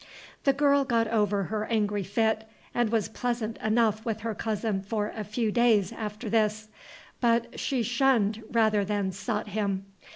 The 0.45 0.53
girl 0.53 0.83
got 0.83 1.07
over 1.09 1.43
her 1.43 1.65
angry 1.67 2.01
fit, 2.01 2.47
and 2.73 2.89
was 2.91 3.07
pleasant 3.07 3.57
enough 3.59 4.03
with 4.03 4.21
her 4.21 4.33
cousin 4.33 4.81
for 4.81 5.13
a 5.15 5.23
few 5.23 5.51
days 5.51 5.93
after 5.93 6.27
this; 6.27 6.69
but 7.19 7.59
she 7.59 7.83
shunned 7.83 8.41
rather 8.51 8.83
than 8.83 9.11
sought 9.11 9.49
him. 9.49 9.85